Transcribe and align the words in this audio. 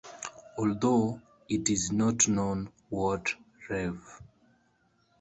Although 0.57 1.21
it 1.47 1.69
is 1.69 1.91
not 1.91 2.27
known 2.27 2.71
what 2.89 3.35
Rev. 3.69 4.01